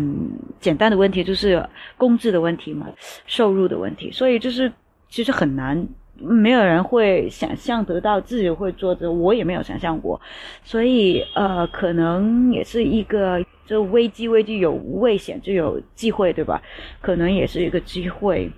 [0.61, 1.61] 简单的问题就是
[1.97, 2.87] 工资的问题嘛，
[3.27, 4.71] 收入的问题，所以就是
[5.09, 5.85] 其实很难。
[6.23, 10.19] 没有人会想象得到自己会做这，我也没有想象过，
[10.63, 16.61] 所以呃，可能也是一个，就危机危机有危险就有机会，对吧？
[17.01, 18.49] 可能也是一个机会。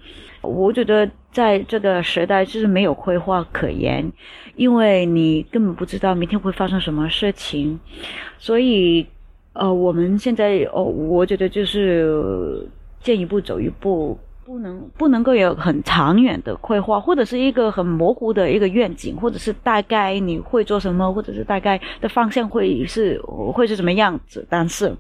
[0.42, 4.12] 我觉得在这个时代就是没有规划可言，
[4.56, 7.80] 因为你根本不知道明天会发生什么事情，
[8.38, 9.06] 所以
[9.54, 12.68] 呃，我们现在哦，我觉得就是
[13.02, 14.18] 见一步走一步。
[14.46, 24.46] 不能不能够有很长远的规划，或者是一个很模糊的一个愿景，或者是大概你会做什么，或者是大概的方向会是会是什么样子。
[24.48, 24.96] 但是，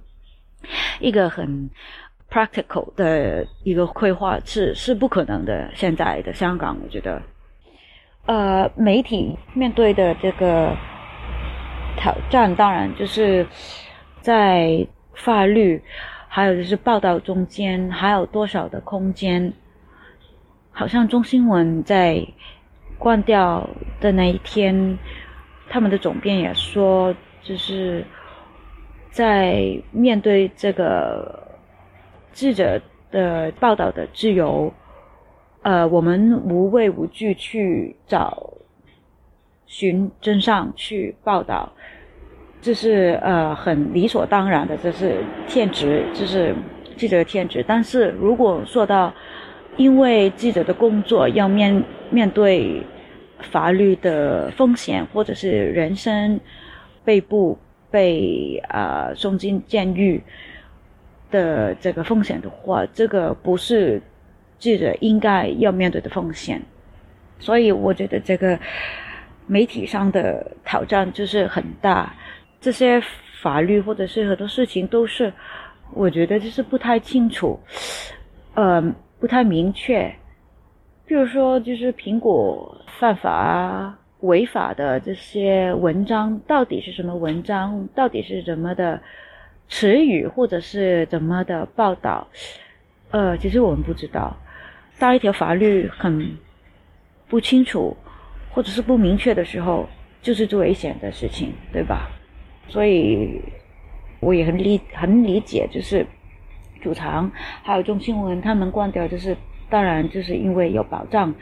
[0.99, 1.69] 一个很
[2.31, 5.69] practical 的一个规划是是不可能的。
[5.75, 7.21] 现在的香港，我觉得，
[8.25, 10.75] 呃，媒体面对的这个
[11.97, 13.45] 挑战，当然就是
[14.21, 15.79] 在法律。
[16.35, 19.53] 还有就是报道中间还有多少的空间？
[20.69, 22.27] 好像中新闻在
[22.99, 23.65] 关掉
[24.01, 24.99] 的那一天，
[25.69, 28.03] 他们的总编也说，就是
[29.11, 31.57] 在面对这个
[32.33, 34.73] 记者的报道的自由，
[35.61, 38.51] 呃，我们无畏无惧去找
[39.65, 41.71] 寻真相去报道。
[42.65, 46.55] 这是呃很理所当然的，这是天职，这是
[46.97, 47.63] 记者的天职。
[47.67, 49.13] 但是如果说到
[49.77, 52.81] 因为记者的工作要面面对
[53.51, 56.39] 法律的风险，或者是人身
[57.03, 57.55] 被捕、
[57.91, 60.23] 被啊送进监狱
[61.29, 64.01] 的这个风险的话，这个不是
[64.57, 66.59] 记者应该要面对的风险。
[67.37, 68.57] 所以我觉得这个
[69.45, 72.11] 媒体上的挑战就是很大。
[72.65, 72.99] 这些
[73.43, 75.31] 法律或者是很多事情都是，
[75.93, 77.59] 我觉得就是不太清楚，
[78.55, 78.81] 呃，
[79.19, 80.11] 不太明确。
[81.05, 87.87] 比如说，就是苹果犯法、违法的这些文章到底是什么文章？
[87.93, 88.99] 到底是怎么的
[89.69, 92.27] 词语，或者是怎么的报道？
[93.11, 94.35] 呃，其实我们不知道。
[94.97, 96.35] 当一条法律很
[97.27, 97.95] 不清楚，
[98.49, 99.87] 或者是不明确的时候，
[100.23, 102.09] 就是最危险的事情，对吧？
[102.67, 103.41] 所以
[104.19, 106.05] 我也很理很理解，就是
[106.81, 109.37] 主场还有中新闻他们关掉，就是
[109.69, 111.33] 当然就是因为有保障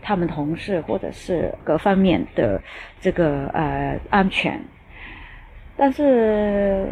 [0.00, 2.60] 他们同事或者是各方面的
[2.98, 4.58] 这个呃安全。
[5.76, 6.86] 但是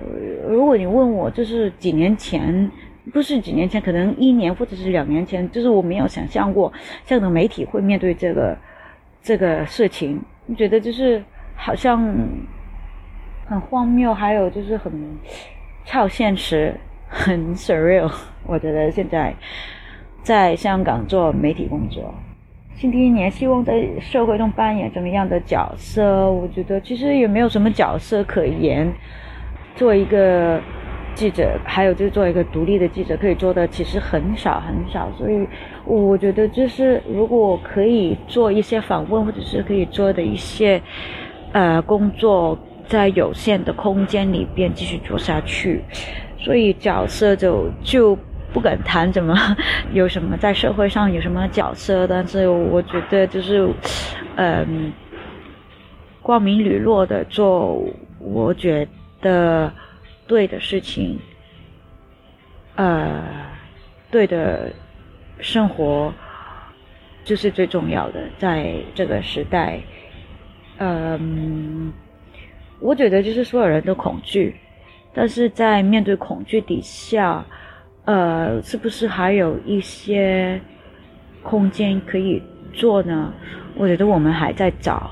[0.47, 2.71] 如果你问我，就是几年前，
[3.13, 6.73] 不是几年前，可能一年或者是两年前，就是我没有想象过
[7.07, 8.57] 这样的媒体会面对这个
[9.23, 10.21] 这个事情，
[10.57, 11.23] 觉得就是
[11.57, 12.15] 好像。
[13.49, 14.93] 很荒谬，还有就是很
[15.87, 18.13] 超现实，很 surreal。
[18.47, 19.35] 我觉得现在
[20.23, 22.13] 在香港做媒体工作，
[22.75, 26.31] 新的一年希望在社会中扮演什么样的角色？
[26.31, 28.93] 我觉得其实也没有什么角色可言。
[29.75, 30.61] 做一个
[31.15, 35.09] 记者，还有就是做一个独立的记者，可以做的其实很少很少。
[35.17, 35.49] 所以
[35.87, 40.83] 我觉得就是如果可以做一些访问，或者是可以做的一些
[41.53, 42.59] 呃工作。
[42.89, 45.85] 在有限的空间里边继续做下去，
[46.39, 48.17] 所以角色就就
[48.53, 49.37] 不敢谈怎么
[49.93, 53.69] 有什么在社会上有什么角色，但是我觉得就是，
[54.37, 54.91] 嗯，
[56.23, 57.85] 光明磊落的做
[58.19, 58.89] 我觉
[59.21, 59.71] 得
[60.27, 61.19] 对的事情，
[62.77, 63.23] 呃，
[64.11, 64.73] 对的
[65.41, 66.11] 生活
[67.23, 69.79] 就是最重要的，在这个时代，
[70.79, 71.93] 嗯。
[72.81, 74.55] 我觉得就是所有人都恐惧，
[75.13, 77.45] 但是在面对恐惧底下，
[78.05, 80.61] 呃，是不是还有一些
[81.43, 83.33] 空间可以做呢？
[83.77, 85.11] 我觉得我们还在找，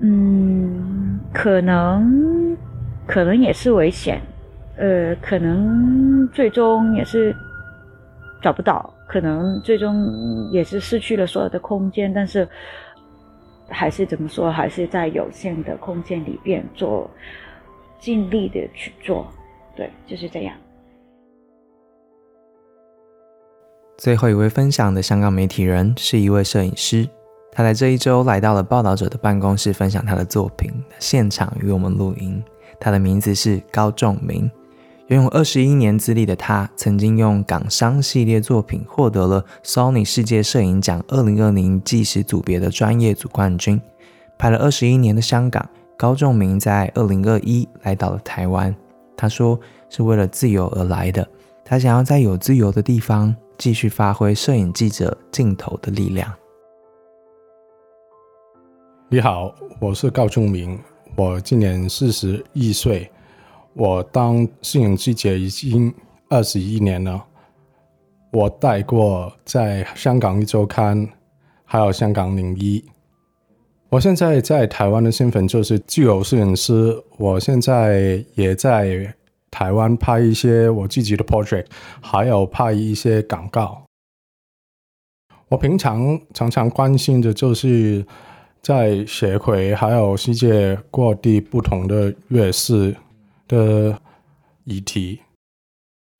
[0.00, 2.56] 嗯，可能
[3.06, 4.20] 可能也是危险，
[4.76, 7.34] 呃，可能最终也是
[8.40, 12.48] 找不到，可能最终也是失去了所有的空间，但是。
[13.68, 14.50] 还是怎么说？
[14.50, 17.10] 还是在有限的空间里边做，
[17.98, 19.26] 尽力的去做，
[19.74, 20.56] 对，就是这样。
[23.98, 27.08] 最后一位分享的香港媒体人是一位摄影师，
[27.50, 32.42] 他在这一周来到了报道者的办公室，分享他的作品，现场与我们录音。
[32.78, 34.50] 他的名字是高仲明。
[35.08, 43.80] 拥有二十一年资历的他，曾经用港商系列作品获得了 Sony 世界摄影奖二零二零纪实组别的专业组冠军。
[44.36, 45.64] 拍了二十一年的香港，
[45.96, 48.74] 高仲明在二零二一来到了台湾。
[49.16, 51.24] 他说是为了自由而来的，
[51.64, 56.34] 他想要在有自由的地方继续发挥摄影记者镜头的力量。
[59.08, 60.76] 你好，我是高仲明，
[61.14, 63.08] 我今年四十一岁。
[63.78, 65.92] 我当摄影记者已经
[66.30, 67.22] 二十一年了，
[68.32, 71.06] 我带过在香港一周刊，
[71.62, 72.82] 还有香港零一。
[73.90, 77.04] 我现在在台湾的身份就是自由摄影师。
[77.18, 79.14] 我现在也在
[79.50, 81.66] 台湾拍一些我自己的 project，
[82.00, 83.84] 还有拍一些广告。
[85.50, 88.06] 我平常常常关心的就是
[88.62, 92.96] 在协会还有世界各地不同的乐事。
[93.46, 94.00] 的
[94.64, 95.20] 议题。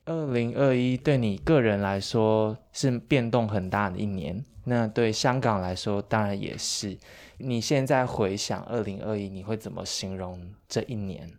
[0.05, 6.97] 二零二一对你个人来说是变动很大的一年，那对香港来说当然也是。
[7.39, 11.33] 你现在回想二零二一，你会怎么形容这一年？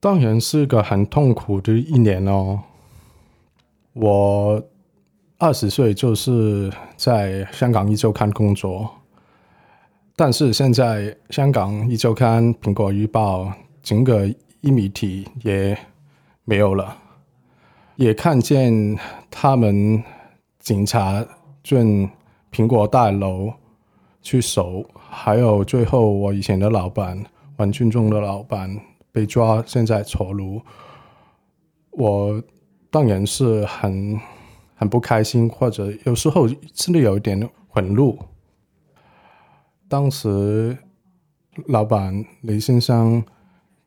[0.00, 2.62] 当然是个很痛苦的一年哦。
[3.92, 4.62] 我
[5.36, 8.90] 二十岁就是在香港一周刊工作，
[10.16, 13.52] 但是现在香港一周刊、苹果日报。
[13.82, 14.28] 整个
[14.60, 15.76] 一米体也
[16.44, 16.96] 没有了，
[17.96, 18.98] 也看见
[19.30, 20.04] 他们
[20.58, 21.26] 警察
[21.62, 22.08] 进
[22.52, 23.52] 苹果大楼
[24.20, 27.24] 去守，还有最后我以前的老板
[27.56, 28.78] 王俊忠的老板
[29.10, 30.60] 被抓，现在坐牢。
[31.92, 32.42] 我
[32.90, 34.20] 当然是很
[34.74, 38.18] 很不开心，或者有时候真的有一点愤怒。
[39.88, 40.76] 当时
[41.66, 43.24] 老板雷先生。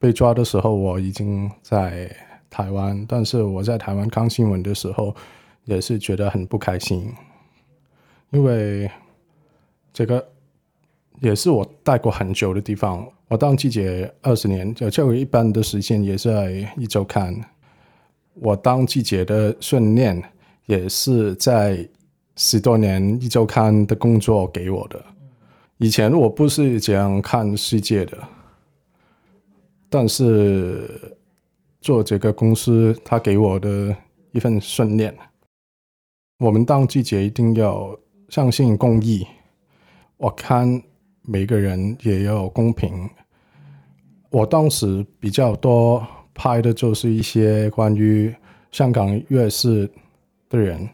[0.04, 2.14] 被抓的时候，我已经在
[2.50, 5.16] 台湾，但是我在台湾看新闻的时候，
[5.64, 7.10] 也是觉得很不开心，
[8.32, 8.92] 因为
[9.94, 10.28] 这个
[11.22, 13.08] 也是我待过很久的地方。
[13.30, 17.34] 我当记者二十年，就就一般的时间也是在一周刊。
[18.34, 20.22] 我当记者的训练
[20.66, 21.88] 也是在
[22.36, 25.02] 十多年一周刊的工作给我的。
[25.78, 28.18] 以前我不是这样看世界的，
[29.94, 30.90] 但是
[31.80, 33.96] 做这个公司，他给我的
[34.32, 35.16] 一份训练。
[36.40, 37.96] 我们当记者一定要
[38.30, 39.24] 相信公益，
[40.18, 40.82] 我看
[41.22, 43.08] 每个人也要公平。
[44.32, 48.34] 我当时比较多拍的就是一些关于
[48.72, 49.88] 香港乐事
[50.50, 50.90] 的人，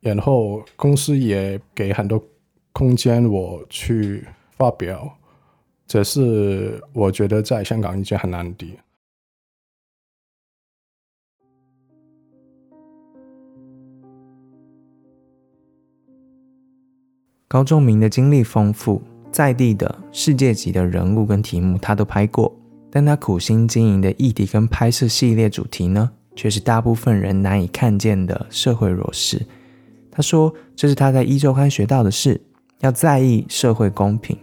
[0.00, 2.24] 然后公司也给很多。
[2.74, 4.26] 空间我去
[4.56, 5.18] 发表，
[5.92, 8.66] 这是我觉得在香港一件很难的。
[17.46, 22.50] 高仲明的经历丰富，在地的世界级的人物跟题目他都拍过，
[22.90, 29.46] 但他苦心经营的议题跟拍摄系列主题呢，却是大部分人难以看见的社会弱势。
[30.10, 32.40] 他说，这是他在一周刊学到的事。
[32.80, 34.36] 要在意社会公平。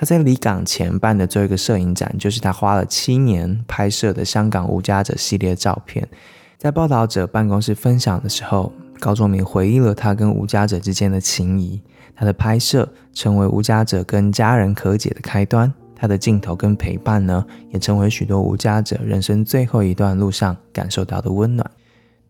[0.00, 6.08] 他在离港前办的最后一个摄影展，就是他花了七年拍摄的香港无家者系列照片。
[6.56, 11.82] 在报道者办公室分享的时候，高仲明回忆了他跟无家者之间的情谊。
[12.16, 15.70] 他的拍摄成为无家者跟家人和解的开端。
[15.94, 21.70] 他的镜头跟陪伴呢，也成为许多无家者人生最后一段路上感受到的温暖。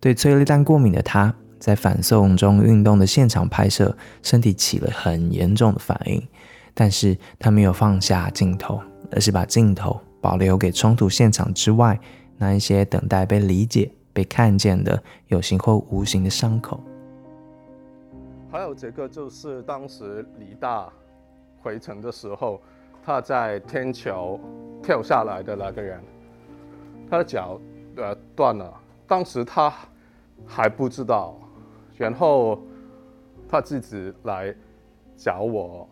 [0.00, 1.32] 对催泪弹过敏的他。
[1.60, 6.20] 在反送中运动的现场拍摄，身体起了很严重的反应，
[6.74, 11.98] 但是他没有放下镜头，而是把镜头保留给冲突现场之外
[12.36, 16.80] 那一些等待被理解、被看见的有形或无形的伤口。
[18.50, 20.88] 还有这个就是当时李大
[21.62, 22.60] 回城的时候，
[23.04, 24.38] 他在天桥
[24.82, 26.00] 跳下来的那个人，
[27.08, 27.60] 他的脚
[27.96, 28.72] 呃断了，
[29.06, 29.72] 当时他
[30.46, 31.36] 还不知道。
[31.96, 32.58] 然后
[33.46, 34.54] 他自己来
[35.14, 35.86] 找我，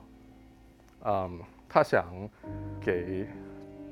[1.05, 1.38] 嗯，
[1.68, 2.05] 他想
[2.80, 3.26] 给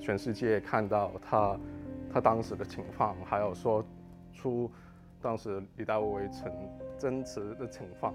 [0.00, 1.56] 全世界看到他
[2.12, 3.84] 他当时的情况，还有说
[4.34, 4.70] 出
[5.20, 6.50] 当时李大为曾
[6.98, 8.12] 真实的情况。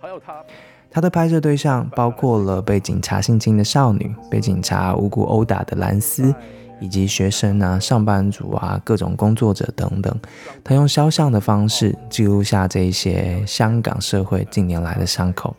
[0.00, 0.44] 还有他，
[0.90, 6.34] 他的拍摄对象包括了被警察性侵的少女，被警察无故殴打的兰斯。
[6.78, 10.14] 以及学生啊、上班族啊、各种工作者等等，
[10.62, 15.56] 他用肖像的方式记录下这一些香港社会近年来的伤口。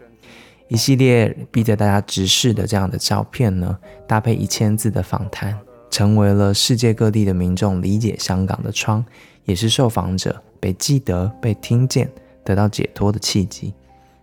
[0.68, 5.58] 一系列逼着大家直视的这样的照片呢，搭配一千字的访谈，
[5.90, 9.04] 成为了世界各地的民众理解香港的窗，
[9.46, 12.10] 也是受访者被记得、被听见、
[12.44, 13.74] 得到解脱的契机。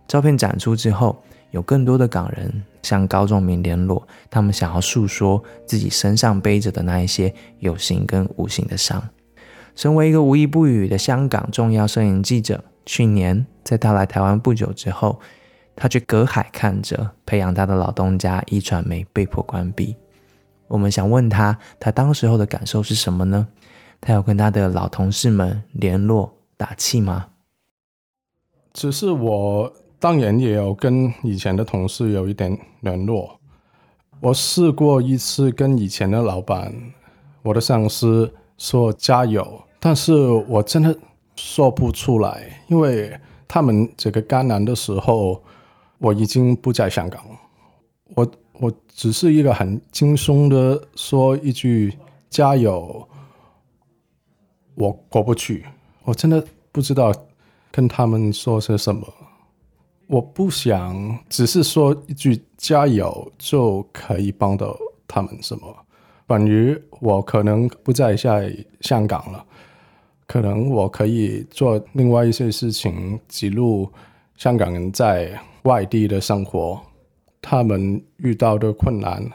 [0.07, 1.21] 照片展出之后。
[1.51, 9.01] 有更多的港人向高仲明联络，他们想要诉说自己身上背着的那一些有形跟无形的伤。
[9.73, 15.17] 身为一个无一不语的香港重要摄影记者，去年在他来台湾不久之后，
[15.75, 19.95] 他却隔海看着培养他的老东家一传媒被迫关闭。
[20.67, 23.47] 我们想问他，他当时候的感受是什么呢？
[23.99, 27.27] 他有跟他的老同事们联络打气吗？
[28.73, 29.73] 只是我。
[29.97, 33.39] 当然也有跟以前的同事有一点联络。
[34.19, 36.71] 我试过一次跟以前的老板、
[37.41, 40.13] 我的上司说加油，但是
[40.47, 40.95] 我真的
[41.35, 45.41] 说不出来，因为他们这个艰难的时候，
[46.05, 47.39] 我已经不在香港了。
[48.13, 51.97] 我我只是一个很轻松的说一句
[52.29, 53.09] 加油，
[54.75, 55.65] 我过不去。
[56.03, 57.11] 我真的不知道
[57.71, 59.01] 跟他们说些什么。
[60.05, 64.77] 我不想只是说一句加油就可以帮到
[65.07, 65.75] 他们什么。
[66.27, 69.43] 关于我可能不再在香港了，
[70.27, 73.91] 可能我可以做另外一些事情，记录
[74.37, 76.81] 香港人在外地的生活，
[77.41, 79.29] 他们遇到的困难，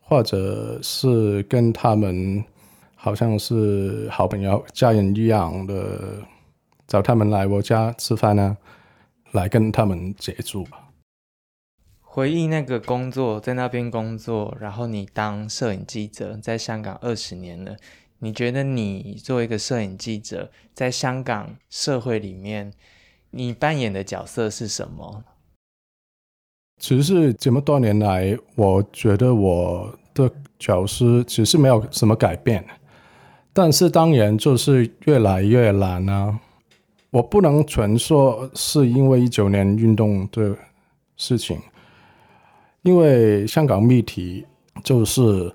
[0.00, 2.42] 或者是跟他们
[2.96, 6.22] 好像是好朋友、家人一样的，
[6.88, 8.56] 找他们来我家吃饭呢。
[9.32, 10.88] 来跟他们接触吧。
[12.00, 17.76] 回忆那个工作，在那边工作，然后你当摄影记者，在香港二十年了。
[18.20, 22.72] 你觉得你作为一个摄影记者，在香港社会里面，
[23.32, 25.22] 你扮演的角色是什么？
[26.78, 32.64] 其实这么多年来，我觉得我的角色其实没有什么改变，
[33.52, 36.38] 但是当然就是越来越难啊。
[37.10, 40.56] 我不能纯说是因为一九年运动的
[41.16, 41.58] 事情，
[42.82, 44.46] 因为香港议题
[44.84, 45.52] 就是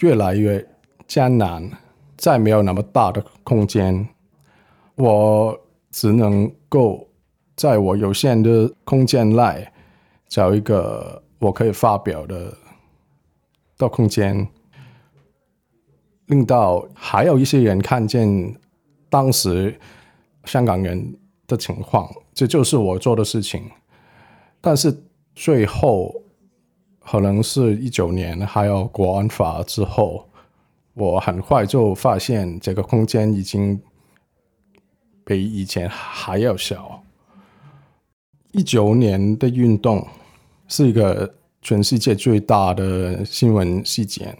[0.00, 0.66] 越来越
[1.06, 1.70] 艰难，
[2.16, 4.08] 再没有那么大的空间，
[4.96, 5.58] 我
[5.90, 7.06] 只能够
[7.54, 9.68] 在我有限的空间内
[10.28, 12.56] 找一个我可以发表的
[13.76, 14.48] 的空间，
[16.26, 18.54] 令到还有一些人看见
[19.08, 19.78] 当时。
[20.44, 21.14] 香港人
[21.46, 23.70] 的情况，这就是我做的事情。
[24.62, 25.04] 但是
[25.34, 26.22] 最后，
[27.00, 30.26] 可能是一九年还有国安法之后，
[30.94, 33.78] 我很快就发现这个空间已经
[35.22, 37.02] 比以前还要小。
[38.52, 40.06] 一九年的运动
[40.66, 44.36] 是一个全世界最大的新闻事件，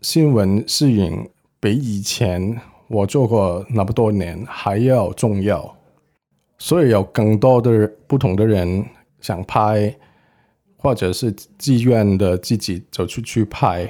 [0.00, 1.28] 新闻摄影
[1.60, 2.60] 比以前。
[2.88, 5.78] 我做过那么多年，还要重要，
[6.58, 8.84] 所以有更多的不同的人
[9.18, 9.96] 想拍，
[10.76, 13.88] 或者是自愿的自己走出去拍，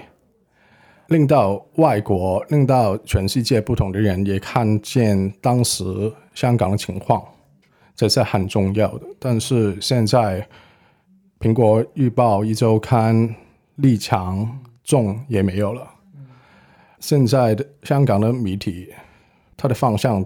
[1.09, 5.83] 令到外国、令到全世界不同的人也看见当时
[6.33, 7.21] 香港的情况，
[7.95, 9.07] 这是很重要的。
[9.19, 10.47] 但是现在，
[11.39, 13.35] 苹果日报、一周刊、
[13.77, 15.89] 立场、众也没有了。
[17.01, 18.89] 现在的香港的媒体，
[19.57, 20.25] 它的方向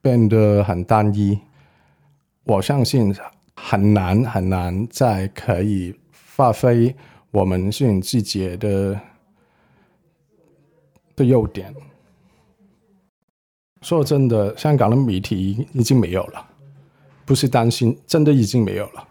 [0.00, 1.38] 变得很单一，
[2.44, 3.14] 我相信
[3.54, 6.94] 很难很难再可以发挥
[7.30, 9.00] 我们摄影季节的
[11.16, 11.74] 的优点。
[13.82, 16.48] 说真的，香港的媒体已经没有了，
[17.24, 19.08] 不是担心，真的已经没有了。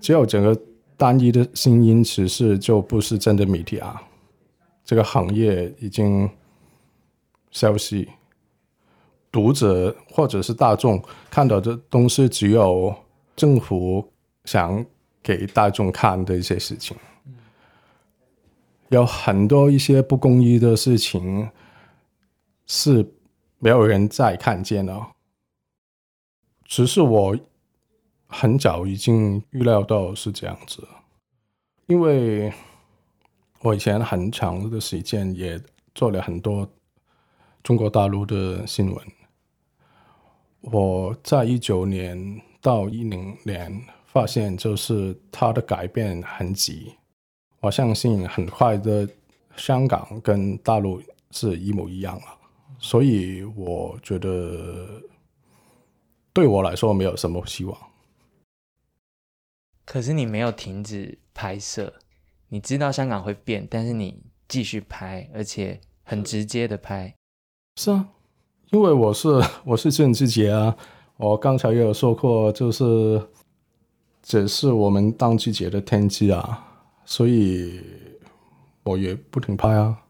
[0.00, 0.58] 只有整个
[0.96, 4.02] 单一的声音，其实就不是真的媒体啊。
[4.84, 6.28] 这个行业已经
[7.50, 8.08] 消息，
[9.32, 12.94] 读者或者是大众看到的东西，只有
[13.34, 14.06] 政府
[14.44, 14.84] 想
[15.22, 16.94] 给大众看的一些事情，
[18.88, 21.48] 有很多一些不公义的事情
[22.66, 23.10] 是
[23.58, 25.13] 没有人再看见了。
[26.64, 27.38] 只是我
[28.26, 30.86] 很早已经预料到是这样子，
[31.86, 32.52] 因为。
[33.60, 35.58] 我以前很长的时间也
[35.94, 36.68] 做了很多
[37.62, 39.06] 中国大陆的新闻。
[40.60, 46.92] 我在一九年到一零年发现，就是它的改变很急。
[47.60, 49.08] 我相信很快的，
[49.56, 52.38] 香港跟大陆是一模一样了。
[52.78, 54.86] 所以我觉得
[56.34, 57.78] 对我来说没有什么希望。
[59.86, 61.94] 可是你没有停止拍摄。
[62.48, 67.14] 你知道香港会变，但是你继续拍，而且很直接的拍。
[67.76, 68.08] 是啊，
[68.70, 69.28] 因为我是
[69.64, 70.76] 我是郑志杰啊，
[71.16, 73.28] 我刚才也有说过，就是
[74.22, 77.80] 这是我们当季节的天气啊，所以
[78.84, 80.02] 我也不停拍啊。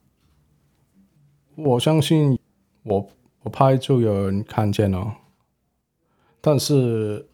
[1.57, 2.39] 我相信
[2.83, 3.09] 我
[3.43, 5.16] 我拍就有人看见了，
[6.45, 7.25] 但是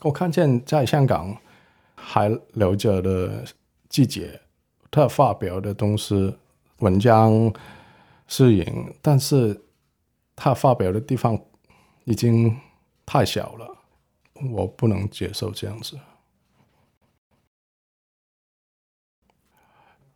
[0.00, 1.36] 我看见在香港
[1.94, 3.44] 还留着的。
[3.92, 4.40] 季节，
[4.90, 6.34] 他发表的东西、
[6.78, 7.52] 文章、
[8.26, 8.64] 摄影，
[9.02, 9.60] 但是
[10.34, 11.38] 他发表的地方
[12.04, 12.56] 已经
[13.04, 13.76] 太小了，
[14.50, 15.98] 我不能接受这样子。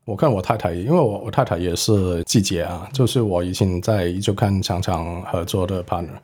[0.07, 6.19] 我看我太太，因为我我太太也是季节啊，就是我以前在一周刊常常合作的 partner，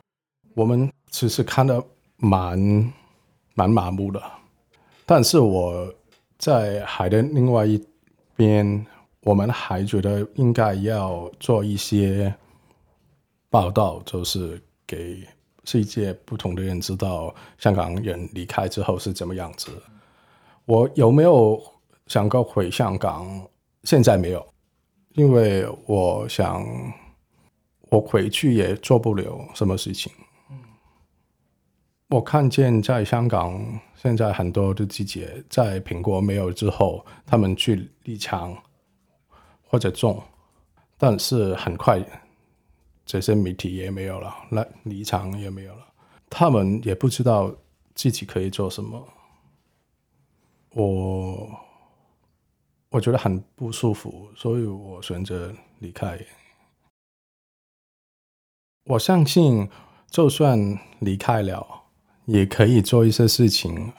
[0.53, 1.83] 我们其实看的
[2.17, 2.93] 蛮
[3.55, 4.21] 蛮麻木的，
[5.05, 5.93] 但是我。
[6.39, 7.81] 在海的另外一
[8.35, 8.85] 边，
[9.21, 12.35] 我们还觉得应该要做一些
[13.49, 15.25] 报道，就是给
[15.63, 19.71] 世界不同的人知道香港人离开之后是怎么样子。
[20.65, 21.57] 我有没有
[22.07, 23.47] 想过回香港？
[23.85, 24.45] 现在没有，
[25.13, 26.61] 因为我想
[27.89, 30.11] 我回去也做不了什么事情。
[32.13, 38.55] 我看见在香港，现在很多的季节在苹果没有之后，他们去立场
[39.63, 40.21] 或者种，
[40.95, 41.99] 但是很快
[43.03, 45.87] 这些媒体也没有了，那立场也没有了，
[46.29, 47.51] 他们也不知道
[47.95, 49.07] 自己可以做什么。
[50.75, 51.49] 我
[52.89, 56.19] 我觉得很不舒服，所以我选择离开。
[58.83, 59.67] 我相信，
[60.11, 61.79] 就算离开了。
[62.25, 63.91] 也可以做一些事情，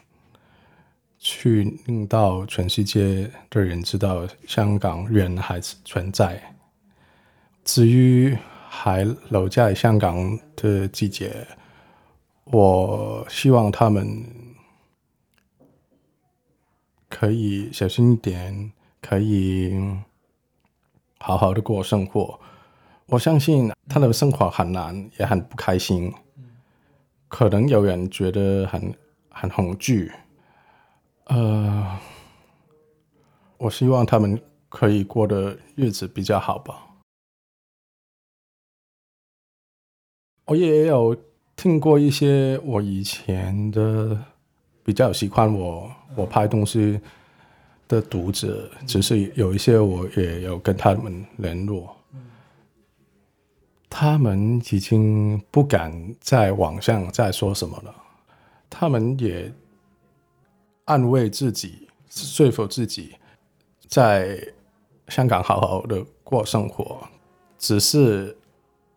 [1.19, 6.55] 去令到全世界的人知道香港人还存在。
[7.65, 8.37] 至于
[8.69, 11.47] 还留在香港的季节，
[12.45, 14.25] 我希望他们
[17.09, 19.73] 可以小心一点，可以
[21.19, 22.39] 好好的过生活。
[23.07, 26.13] 我相信他的生活很难，也很不开心。
[27.35, 28.95] 可能有人觉得很
[29.29, 30.13] 很恐惧。
[31.25, 31.99] 呃，
[33.59, 36.87] 我希望他们可以过的日子比较好吧。
[40.45, 41.17] 我也有
[41.57, 44.17] 听过一些我以前的
[44.85, 47.01] 比较喜欢我我拍东西
[47.89, 51.94] 的读者，只是有一些我也有跟他们联络，
[53.97, 57.95] 他们已经不敢在网上再说什么了，
[58.69, 59.53] 他们也
[60.87, 63.15] 安慰自己，说服自己，
[63.87, 64.37] 在
[65.07, 67.07] 香港好好的过生活，
[67.57, 68.37] 只是。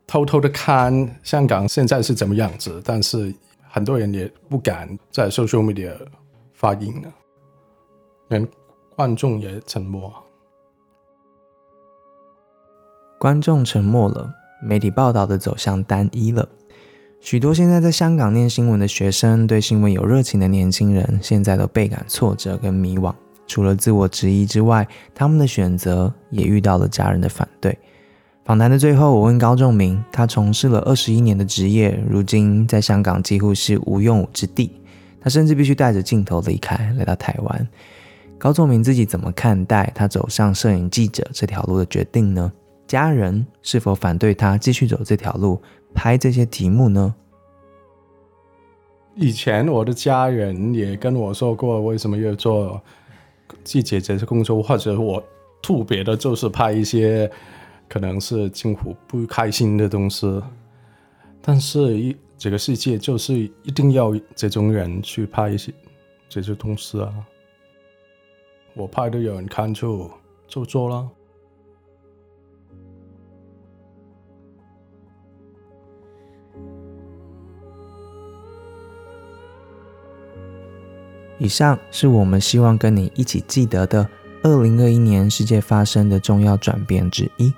[0.09, 3.35] 偷偷的看香港现在是怎么样子，但是
[3.67, 5.93] 很多人也不敢在 social media
[6.53, 7.13] 发音了，
[8.29, 8.47] 连
[8.95, 10.13] 观众也沉默。
[13.19, 16.47] 观众沉默了，媒体报道的走向单一了。
[17.19, 23.13] 许多现在在香港念新闻的学生，对新闻有热情的年轻人，现在都倍感挫折跟迷惘。
[23.47, 27.77] 除了自我质疑之外，他们的选择也遇到了家人的反对。
[28.45, 34.71] 访谈的最后，我问高仲明，他从事了二十一年的职业，如今在香港几乎是无用武之地。
[35.19, 37.67] 他甚至必须带着镜头离开，来到台湾。
[38.37, 42.51] 高仲明自己怎么看待他走上摄影记者这条路的决定呢？
[42.87, 45.61] 家人是否反对他继续走这条路，
[45.93, 47.13] 拍这些题目呢？
[49.15, 52.81] 以前我的家人也跟我说过，为什么要做
[53.63, 55.23] 记者这些工作，或者我
[55.61, 57.29] 特别的就是拍一些。
[57.89, 60.43] 可能是近乎不开心的东西，
[61.41, 65.73] 但是一这个世界就是一定要这种人去拍一些
[66.27, 67.09] 这些东西啊。
[68.73, 70.11] 我拍的有人看就
[70.49, 71.09] 就做了。
[81.37, 84.07] 以上是我们希望跟你一起记得的
[84.43, 87.53] 二零二一年世界发生的重要转变之一。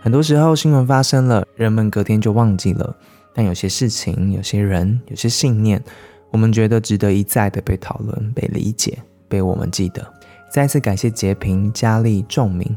[0.00, 2.94] 很多时候，新闻发生了，人们隔天就忘记了。
[3.34, 5.82] 但有些事情、有些人、有些信念，
[6.30, 8.98] 我们觉得值得一再的被讨论、被理解、
[9.28, 10.06] 被我们记得。
[10.50, 12.76] 再次感谢截屏、佳丽、仲明，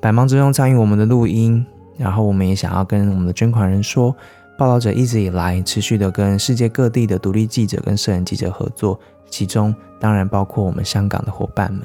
[0.00, 1.64] 百忙之中参与我们的录音。
[1.96, 4.14] 然后，我们也想要跟我们的捐款人说，
[4.58, 8.98] 报道者一直以来持续的跟世界各地的独立记者跟摄影记者合作，
[9.30, 11.82] 其中当然包括我们香港的伙伴们。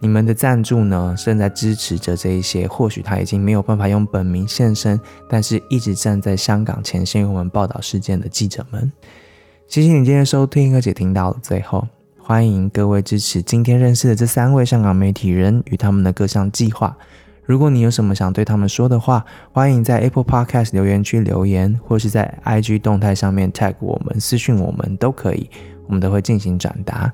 [0.00, 5.00] 你们的赞助呢，正在支持着这一些或许他已经没有办法用本名现身，
[5.30, 8.92] 但是一直站在香港前线为我们报道事件的记者们。
[9.66, 11.88] 谢谢你今天收听，而且听到了最后，
[12.18, 16.94] 欢迎各位支持今天认识的这三位香港媒体人与他们的各项计划。
[17.44, 25.48] 如果你有什么想对他们说的话，欢迎在 Apple Podcast 留言区留言，或是在 IG 动态上面 tag 我们、私讯我们都可以，
[25.86, 27.12] 我们都会进行转达。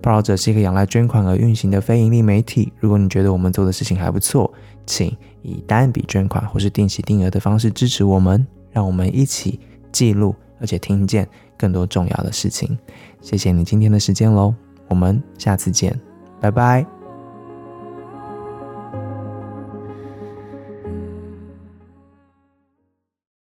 [0.00, 2.72] 报道者是一个仰赖捐款而运行的非盈利媒体。
[2.78, 4.52] 如果你觉得我们做的事情还不错，
[4.86, 9.58] 请以单笔捐款或是定期定额的方式支持我们，让我们一起
[9.90, 12.78] 记录而且听见更多重要的事情。
[13.22, 14.54] 谢谢你今天的时间喽，
[14.88, 15.98] 我们下次见，
[16.38, 17.03] 拜拜。